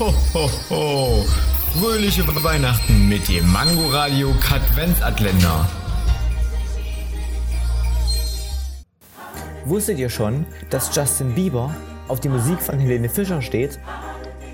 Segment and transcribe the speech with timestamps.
[0.00, 1.26] Ho, ho, ho.
[1.78, 5.68] Fröhliche Weihnachten mit dem Mangoradio Katwenzatländer.
[9.66, 11.76] Wusstet ihr schon, dass Justin Bieber
[12.08, 13.78] auf die Musik von Helene Fischer steht?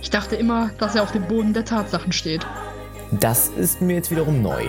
[0.00, 2.46] Ich dachte immer, dass er auf dem Boden der Tatsachen steht.
[3.10, 4.68] Das ist mir jetzt wiederum neu.